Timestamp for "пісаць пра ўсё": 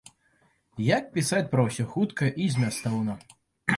1.19-1.85